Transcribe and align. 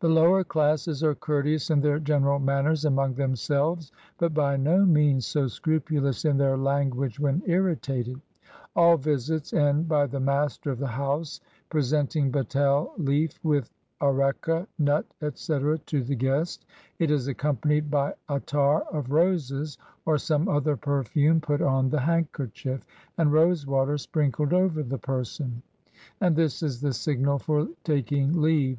The 0.00 0.08
lower 0.08 0.44
classes 0.44 1.02
are 1.02 1.16
courteous 1.16 1.70
in 1.70 1.80
their 1.80 1.98
general 1.98 2.38
manners 2.38 2.84
among 2.84 3.14
themselves, 3.14 3.90
but 4.16 4.32
by 4.32 4.56
no 4.56 4.84
means 4.86 5.26
so 5.26 5.48
scrupulous 5.48 6.24
in 6.24 6.36
their 6.38 6.56
language 6.56 7.18
when 7.18 7.42
irritated. 7.46 8.20
All 8.76 8.96
visits 8.96 9.52
end 9.52 9.88
by 9.88 10.06
the 10.06 10.20
master 10.20 10.70
of 10.70 10.78
the 10.78 10.86
house 10.86 11.40
presenting 11.68 12.30
betel 12.30 12.92
leaf 12.96 13.40
with 13.42 13.72
areca 14.00 14.68
nut, 14.78 15.04
etc., 15.20 15.78
to 15.78 16.04
the 16.04 16.14
guest: 16.14 16.64
it 17.00 17.10
is 17.10 17.26
accompanied 17.26 17.90
by 17.90 18.14
attar 18.28 18.82
of 18.92 19.10
roses 19.10 19.78
or 20.06 20.16
some 20.16 20.46
other 20.48 20.76
perfume 20.76 21.40
put 21.40 21.60
on 21.60 21.90
the 21.90 21.98
handkerchief, 21.98 22.86
and 23.16 23.32
rosewater 23.32 23.98
sprinkled 23.98 24.52
over 24.52 24.84
the 24.84 24.98
person; 24.98 25.60
and 26.20 26.36
this 26.36 26.62
is 26.62 26.80
the 26.80 26.92
signal 26.92 27.40
for 27.40 27.66
taking 27.82 28.40
leave. 28.40 28.78